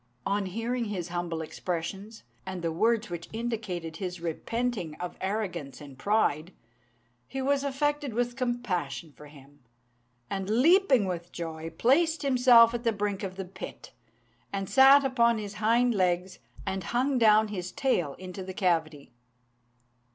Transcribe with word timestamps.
On 0.25 0.47
hearing 0.47 0.85
his 0.85 1.09
humble 1.09 1.43
expressions, 1.43 2.23
and 2.43 2.63
the 2.63 2.71
words 2.71 3.11
which 3.11 3.29
indicated 3.31 3.97
his 3.97 4.19
repenting 4.19 4.95
of 4.95 5.15
arrogance 5.21 5.79
and 5.79 5.95
pride, 5.95 6.53
he 7.27 7.39
was 7.39 7.63
affected 7.63 8.11
with 8.15 8.35
compassion 8.35 9.11
for 9.15 9.27
him, 9.27 9.59
and, 10.27 10.49
leaping 10.49 11.05
with 11.05 11.31
joy, 11.31 11.69
placed 11.69 12.23
himself 12.23 12.73
at 12.73 12.83
the 12.83 12.91
brink 12.91 13.21
of 13.21 13.35
the 13.35 13.45
pit, 13.45 13.91
and 14.51 14.67
sat 14.67 15.05
upon 15.05 15.37
his 15.37 15.53
hind 15.61 15.93
legs 15.93 16.39
and 16.65 16.85
hung 16.85 17.19
down 17.19 17.49
his 17.49 17.71
tail 17.71 18.15
into 18.15 18.43
the 18.43 18.55
cavity. 18.55 19.13